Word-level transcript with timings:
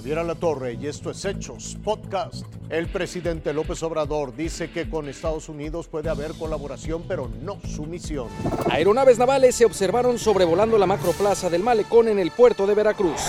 Javier 0.00 0.20
Alatorre 0.20 0.78
y 0.80 0.86
esto 0.86 1.10
es 1.10 1.22
Hechos 1.26 1.76
Podcast. 1.84 2.46
El 2.70 2.86
presidente 2.86 3.52
López 3.52 3.82
Obrador 3.82 4.34
dice 4.34 4.70
que 4.70 4.88
con 4.88 5.10
Estados 5.10 5.50
Unidos 5.50 5.88
puede 5.88 6.08
haber 6.08 6.32
colaboración, 6.32 7.04
pero 7.06 7.30
no 7.42 7.58
sumisión. 7.68 8.28
Aeronaves 8.70 9.18
navales 9.18 9.56
se 9.56 9.66
observaron 9.66 10.18
sobrevolando 10.18 10.78
la 10.78 10.86
macroplaza 10.86 11.50
del 11.50 11.62
Malecón 11.62 12.08
en 12.08 12.18
el 12.18 12.30
puerto 12.30 12.66
de 12.66 12.74
Veracruz. 12.74 13.20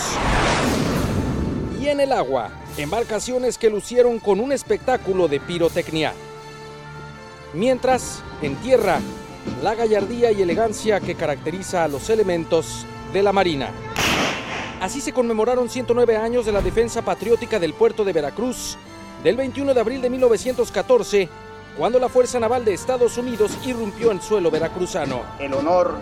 Y 1.81 1.89
en 1.89 1.99
el 1.99 2.13
agua, 2.13 2.51
embarcaciones 2.77 3.57
que 3.57 3.69
lucieron 3.69 4.19
con 4.19 4.39
un 4.39 4.53
espectáculo 4.53 5.27
de 5.27 5.41
pirotecnia. 5.41 6.13
Mientras, 7.53 8.23
en 8.41 8.55
tierra, 8.61 9.01
la 9.61 9.75
gallardía 9.75 10.31
y 10.31 10.41
elegancia 10.41 11.01
que 11.01 11.15
caracteriza 11.15 11.83
a 11.83 11.89
los 11.89 12.09
elementos 12.09 12.85
de 13.11 13.23
la 13.23 13.33
Marina. 13.33 13.71
Así 14.81 14.99
se 14.99 15.13
conmemoraron 15.13 15.69
109 15.69 16.17
años 16.17 16.43
de 16.43 16.51
la 16.51 16.59
defensa 16.59 17.03
patriótica 17.03 17.59
del 17.59 17.75
puerto 17.75 18.03
de 18.03 18.13
Veracruz, 18.13 18.79
del 19.23 19.37
21 19.37 19.75
de 19.75 19.79
abril 19.79 20.01
de 20.01 20.09
1914, 20.09 21.29
cuando 21.77 21.99
la 21.99 22.09
Fuerza 22.09 22.39
Naval 22.39 22.65
de 22.65 22.73
Estados 22.73 23.15
Unidos 23.19 23.55
irrumpió 23.63 24.11
en 24.11 24.19
suelo 24.19 24.49
veracruzano. 24.49 25.21
El 25.37 25.53
honor, 25.53 25.99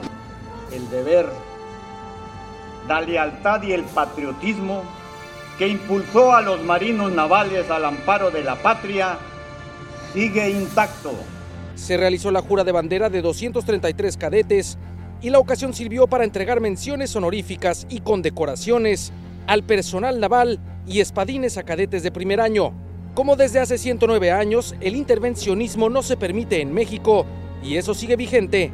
el 0.72 0.90
deber, 0.90 1.30
la 2.88 3.02
lealtad 3.02 3.62
y 3.64 3.74
el 3.74 3.84
patriotismo 3.84 4.84
que 5.58 5.68
impulsó 5.68 6.32
a 6.34 6.42
los 6.42 6.64
marinos 6.64 7.12
navales 7.12 7.70
al 7.70 7.84
amparo 7.84 8.32
de 8.32 8.46
la 8.46 8.56
patria 8.56 9.18
sigue 10.14 10.52
intacto. 10.52 11.12
Se 11.76 11.98
realizó 11.98 12.32
la 12.32 12.42
jura 12.42 12.64
de 12.64 12.72
bandera 12.72 13.10
de 13.10 13.22
233 13.22 14.16
cadetes 14.16 14.78
y 15.22 15.30
la 15.30 15.40
ocasión 15.40 15.74
sirvió 15.74 16.08
para 16.08 16.24
entregar 16.24 16.62
menciones 16.62 17.16
honoríficas 17.16 17.86
y 17.90 18.02
condecoraciones 18.02 19.12
al 19.48 19.64
personal 19.64 20.20
naval 20.20 20.60
y 20.88 21.00
espadines 21.00 21.58
a 21.58 21.64
cadetes 21.64 22.04
de 22.04 22.12
primer 22.12 22.40
año. 22.40 22.72
Como 23.16 23.36
desde 23.36 23.60
hace 23.60 23.78
109 23.78 24.32
años, 24.32 24.76
el 24.80 24.96
intervencionismo 24.96 25.90
no 25.90 26.04
se 26.04 26.18
permite 26.18 26.62
en 26.62 26.74
México 26.74 27.26
y 27.64 27.76
eso 27.76 27.94
sigue 27.94 28.16
vigente. 28.16 28.72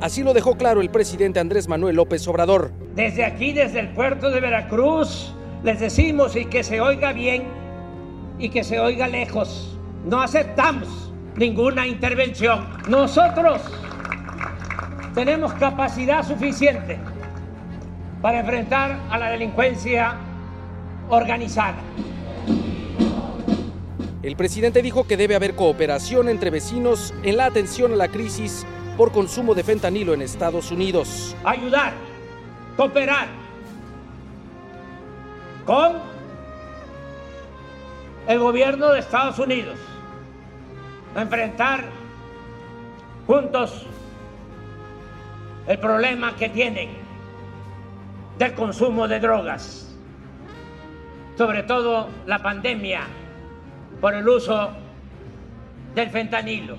Así 0.00 0.22
lo 0.22 0.34
dejó 0.34 0.56
claro 0.56 0.80
el 0.80 0.90
presidente 0.90 1.40
Andrés 1.40 1.68
Manuel 1.68 1.96
López 1.96 2.26
Obrador. 2.28 2.72
Desde 2.94 3.24
aquí, 3.24 3.52
desde 3.52 3.80
el 3.80 3.88
puerto 3.88 4.30
de 4.30 4.40
Veracruz, 4.40 5.32
les 5.64 5.80
decimos 5.80 6.36
y 6.36 6.44
que 6.44 6.62
se 6.62 6.80
oiga 6.80 7.12
bien 7.12 7.44
y 8.38 8.50
que 8.50 8.62
se 8.62 8.78
oiga 8.78 9.08
lejos. 9.08 9.76
No 10.04 10.20
aceptamos 10.20 11.12
ninguna 11.36 11.86
intervención. 11.86 12.68
Nosotros 12.88 13.62
tenemos 15.14 15.52
capacidad 15.54 16.26
suficiente 16.26 16.98
para 18.20 18.40
enfrentar 18.40 18.98
a 19.10 19.18
la 19.18 19.30
delincuencia 19.30 20.14
organizada. 21.08 21.78
El 24.22 24.36
presidente 24.36 24.82
dijo 24.82 25.06
que 25.06 25.16
debe 25.16 25.36
haber 25.36 25.54
cooperación 25.54 26.28
entre 26.28 26.50
vecinos 26.50 27.14
en 27.22 27.36
la 27.36 27.46
atención 27.46 27.92
a 27.92 27.96
la 27.96 28.08
crisis 28.08 28.66
por 28.96 29.12
consumo 29.12 29.54
de 29.54 29.62
fentanilo 29.62 30.12
en 30.12 30.22
Estados 30.22 30.70
Unidos. 30.72 31.36
Ayudar, 31.44 31.92
cooperar 32.76 33.28
con 35.64 35.92
el 38.26 38.38
gobierno 38.40 38.90
de 38.90 38.98
Estados 38.98 39.38
Unidos 39.38 39.78
a 41.14 41.22
enfrentar 41.22 41.84
juntos 43.26 43.86
el 45.68 45.78
problema 45.78 46.34
que 46.34 46.48
tienen 46.48 46.88
del 48.38 48.54
consumo 48.54 49.06
de 49.06 49.20
drogas, 49.20 49.94
sobre 51.36 51.62
todo 51.64 52.08
la 52.26 52.38
pandemia 52.38 53.02
por 54.00 54.14
el 54.14 54.26
uso 54.26 54.70
del 55.94 56.08
fentanilo. 56.08 56.78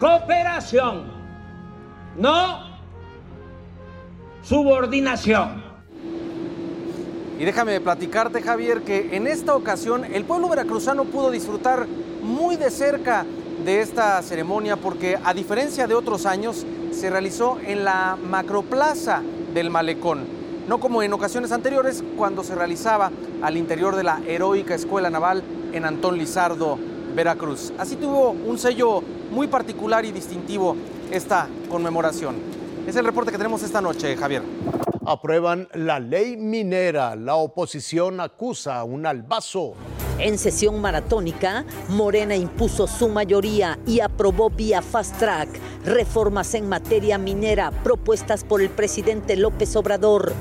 Cooperación, 0.00 1.04
no 2.16 2.74
subordinación. 4.42 5.62
Y 7.38 7.44
déjame 7.44 7.80
platicarte, 7.80 8.42
Javier, 8.42 8.82
que 8.82 9.16
en 9.16 9.28
esta 9.28 9.54
ocasión 9.54 10.04
el 10.04 10.24
pueblo 10.24 10.48
veracruzano 10.48 11.04
pudo 11.04 11.30
disfrutar 11.30 11.86
muy 12.22 12.56
de 12.56 12.70
cerca 12.70 13.24
de 13.64 13.80
esta 13.80 14.20
ceremonia 14.22 14.76
porque 14.76 15.16
a 15.22 15.32
diferencia 15.32 15.86
de 15.86 15.94
otros 15.94 16.26
años 16.26 16.66
se 16.94 17.10
realizó 17.10 17.58
en 17.66 17.84
la 17.84 18.16
macroplaza 18.16 19.22
del 19.52 19.70
malecón, 19.70 20.24
no 20.68 20.80
como 20.80 21.02
en 21.02 21.12
ocasiones 21.12 21.52
anteriores 21.52 22.02
cuando 22.16 22.44
se 22.44 22.54
realizaba 22.54 23.10
al 23.42 23.56
interior 23.56 23.96
de 23.96 24.04
la 24.04 24.20
heroica 24.26 24.74
Escuela 24.74 25.10
Naval 25.10 25.42
en 25.72 25.84
Antón 25.84 26.16
Lizardo, 26.16 26.78
Veracruz. 27.14 27.72
Así 27.78 27.96
tuvo 27.96 28.30
un 28.30 28.58
sello 28.58 29.02
muy 29.30 29.46
particular 29.48 30.04
y 30.04 30.12
distintivo 30.12 30.76
esta 31.10 31.48
conmemoración. 31.68 32.36
Es 32.86 32.96
el 32.96 33.04
reporte 33.04 33.30
que 33.30 33.38
tenemos 33.38 33.62
esta 33.62 33.80
noche, 33.80 34.16
Javier. 34.16 34.42
Aprueban 35.06 35.68
la 35.74 36.00
ley 36.00 36.36
minera. 36.36 37.16
La 37.16 37.34
oposición 37.34 38.20
acusa 38.20 38.78
a 38.78 38.84
un 38.84 39.06
albazo. 39.06 39.74
En 40.18 40.38
sesión 40.38 40.80
maratónica, 40.80 41.64
Morena 41.88 42.36
impuso 42.36 42.86
su 42.86 43.08
mayoría 43.08 43.78
y 43.84 43.98
aprobó 43.98 44.48
vía 44.48 44.80
fast 44.80 45.18
track 45.18 45.48
reformas 45.84 46.54
en 46.54 46.68
materia 46.68 47.18
minera 47.18 47.72
propuestas 47.82 48.44
por 48.44 48.62
el 48.62 48.70
presidente 48.70 49.36
López 49.36 49.74
Obrador. 49.74 50.32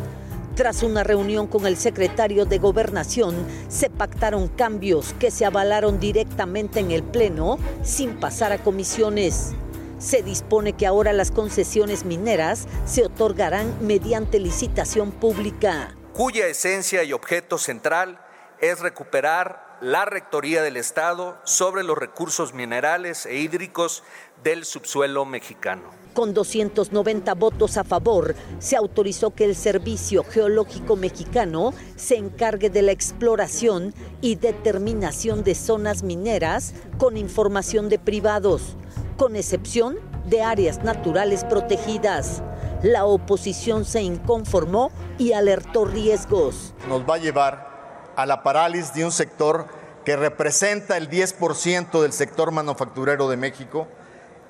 Tras 0.55 0.83
una 0.83 1.03
reunión 1.03 1.47
con 1.47 1.65
el 1.65 1.75
secretario 1.75 2.45
de 2.45 2.59
Gobernación, 2.59 3.35
se 3.67 3.89
pactaron 3.89 4.47
cambios 4.47 5.13
que 5.17 5.31
se 5.31 5.45
avalaron 5.45 5.99
directamente 5.99 6.79
en 6.79 6.91
el 6.91 7.01
Pleno 7.01 7.57
sin 7.81 8.15
pasar 8.17 8.51
a 8.51 8.59
comisiones. 8.59 9.53
Se 9.97 10.21
dispone 10.21 10.73
que 10.73 10.85
ahora 10.85 11.13
las 11.13 11.31
concesiones 11.31 12.05
mineras 12.05 12.67
se 12.85 13.05
otorgarán 13.05 13.73
mediante 13.81 14.39
licitación 14.39 15.09
pública. 15.11 15.95
Cuya 16.13 16.45
esencia 16.45 17.03
y 17.03 17.13
objeto 17.13 17.57
central 17.57 18.22
es 18.63 18.79
recuperar 18.79 19.77
la 19.81 20.05
Rectoría 20.05 20.63
del 20.63 20.77
Estado 20.77 21.37
sobre 21.43 21.83
los 21.83 21.97
recursos 21.97 22.53
minerales 22.53 23.25
e 23.25 23.35
hídricos 23.35 24.03
del 24.41 24.63
subsuelo 24.63 25.25
mexicano. 25.25 25.83
Con 26.13 26.33
290 26.33 27.33
votos 27.33 27.75
a 27.75 27.83
favor, 27.83 28.35
se 28.59 28.77
autorizó 28.77 29.31
que 29.31 29.43
el 29.43 29.57
Servicio 29.57 30.23
Geológico 30.23 30.95
Mexicano 30.95 31.73
se 31.97 32.15
encargue 32.15 32.69
de 32.69 32.83
la 32.83 32.93
exploración 32.93 33.93
y 34.21 34.35
determinación 34.35 35.43
de 35.43 35.55
zonas 35.55 36.03
mineras 36.03 36.73
con 36.97 37.17
información 37.17 37.89
de 37.89 37.99
privados, 37.99 38.77
con 39.17 39.35
excepción 39.35 39.99
de 40.29 40.41
áreas 40.41 40.85
naturales 40.85 41.43
protegidas. 41.43 42.41
La 42.81 43.03
oposición 43.03 43.83
se 43.83 44.01
inconformó 44.03 44.89
y 45.17 45.33
alertó 45.33 45.83
riesgos. 45.83 46.73
Nos 46.87 47.01
va 47.01 47.15
a 47.15 47.17
llevar 47.17 47.72
a 48.15 48.25
la 48.25 48.43
parálisis 48.43 48.93
de 48.93 49.05
un 49.05 49.11
sector 49.11 49.67
que 50.05 50.15
representa 50.15 50.97
el 50.97 51.09
10% 51.09 52.01
del 52.01 52.13
sector 52.13 52.51
manufacturero 52.51 53.29
de 53.29 53.37
México 53.37 53.87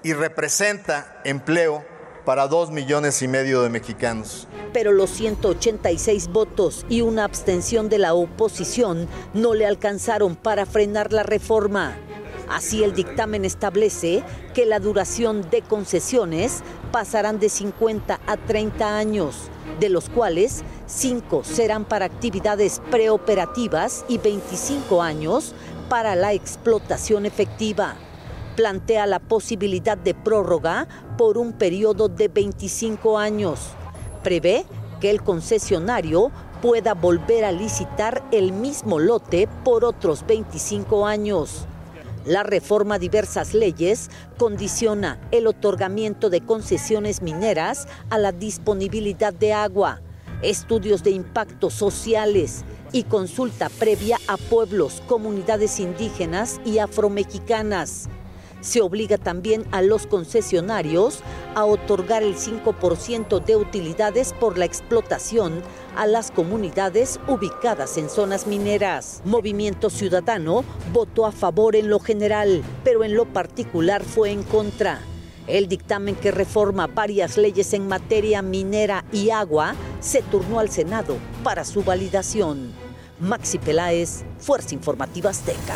y 0.03 0.13
representa 0.13 1.21
empleo 1.23 1.85
para 2.25 2.47
dos 2.47 2.71
millones 2.71 3.21
y 3.21 3.27
medio 3.27 3.61
de 3.61 3.69
mexicanos. 3.69 4.47
Pero 4.71 4.91
los 4.91 5.09
186 5.11 6.29
votos 6.29 6.85
y 6.89 7.01
una 7.01 7.25
abstención 7.25 7.89
de 7.89 7.99
la 7.99 8.13
oposición 8.13 9.07
no 9.33 9.53
le 9.53 9.65
alcanzaron 9.65 10.35
para 10.35 10.65
frenar 10.65 11.13
la 11.13 11.23
reforma. 11.23 11.95
Así 12.53 12.83
el 12.83 12.93
dictamen 12.93 13.45
establece 13.45 14.23
que 14.53 14.67
la 14.67 14.79
duración 14.79 15.49
de 15.49 15.63
concesiones 15.63 16.61
pasarán 16.91 17.39
de 17.39 17.49
50 17.49 18.19
a 18.27 18.37
30 18.37 18.95
años, 18.95 19.49
de 19.79 19.89
los 19.89 20.07
cuales 20.07 20.63
5 20.85 21.43
serán 21.43 21.83
para 21.83 22.05
actividades 22.05 22.79
preoperativas 22.91 24.05
y 24.07 24.19
25 24.19 25.01
años 25.01 25.55
para 25.89 26.15
la 26.15 26.33
explotación 26.33 27.25
efectiva. 27.25 27.95
Plantea 28.55 29.07
la 29.07 29.17
posibilidad 29.17 29.97
de 29.97 30.13
prórroga 30.13 30.87
por 31.17 31.39
un 31.39 31.53
periodo 31.53 32.07
de 32.07 32.27
25 32.27 33.17
años. 33.17 33.61
Prevé 34.21 34.67
que 35.01 35.09
el 35.09 35.23
concesionario 35.23 36.31
pueda 36.61 36.93
volver 36.93 37.45
a 37.45 37.51
licitar 37.51 38.23
el 38.31 38.51
mismo 38.51 38.99
lote 38.99 39.49
por 39.63 39.83
otros 39.83 40.23
25 40.27 41.07
años. 41.07 41.65
La 42.25 42.43
reforma 42.43 42.95
a 42.95 42.99
diversas 42.99 43.53
leyes 43.53 44.09
condiciona 44.37 45.19
el 45.31 45.45
otorgamiento 45.45 46.29
de 46.29 46.41
concesiones 46.41 47.21
mineras 47.21 47.87
a 48.09 48.17
la 48.17 48.31
disponibilidad 48.31 49.33
de 49.33 49.51
agua, 49.51 50.01
estudios 50.41 51.03
de 51.03 51.11
impactos 51.11 51.73
sociales 51.73 52.63
y 52.93 53.03
consulta 53.03 53.69
previa 53.69 54.19
a 54.27 54.37
pueblos, 54.37 55.01
comunidades 55.07 55.79
indígenas 55.81 56.61
y 56.63 56.77
afromexicanas. 56.77 58.07
Se 58.63 58.81
obliga 58.81 59.17
también 59.17 59.65
a 59.71 59.81
los 59.81 60.07
concesionarios 60.07 61.19
a 61.53 61.65
otorgar 61.65 62.23
el 62.23 62.35
5% 62.35 63.43
de 63.43 63.55
utilidades 63.57 64.33
por 64.33 64.57
la 64.57 64.65
explotación 64.65 65.61
a 65.95 66.07
las 66.07 66.31
comunidades 66.31 67.19
ubicadas 67.27 67.97
en 67.97 68.09
zonas 68.09 68.47
mineras. 68.47 69.21
Movimiento 69.25 69.89
Ciudadano 69.89 70.63
votó 70.93 71.25
a 71.25 71.31
favor 71.31 71.75
en 71.75 71.89
lo 71.89 71.99
general, 71.99 72.63
pero 72.83 73.03
en 73.03 73.15
lo 73.15 73.25
particular 73.25 74.01
fue 74.03 74.31
en 74.31 74.43
contra. 74.43 75.01
El 75.45 75.67
dictamen 75.67 76.15
que 76.15 76.31
reforma 76.31 76.87
varias 76.87 77.37
leyes 77.37 77.73
en 77.73 77.87
materia 77.87 78.41
minera 78.41 79.03
y 79.11 79.29
agua 79.29 79.75
se 79.99 80.21
turnó 80.21 80.59
al 80.59 80.69
Senado 80.69 81.17
para 81.43 81.65
su 81.65 81.83
validación. 81.83 82.71
Maxi 83.19 83.57
Peláez, 83.57 84.23
Fuerza 84.39 84.73
Informativa 84.73 85.31
Azteca. 85.31 85.75